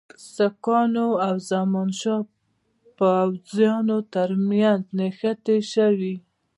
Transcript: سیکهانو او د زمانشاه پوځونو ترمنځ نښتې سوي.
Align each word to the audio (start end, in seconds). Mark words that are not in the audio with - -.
سیکهانو 0.33 1.07
او 1.25 1.35
د 1.39 1.45
زمانشاه 1.51 2.21
پوځونو 2.97 3.97
ترمنځ 4.13 4.81
نښتې 4.97 5.57
سوي. 5.73 6.15